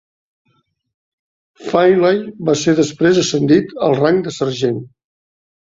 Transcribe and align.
Finlay 1.67 2.23
va 2.49 2.57
ser 2.65 2.77
després 2.83 3.23
ascendit 3.27 3.79
al 3.91 3.99
rang 4.03 4.23
de 4.31 4.39
sergent. 4.43 4.87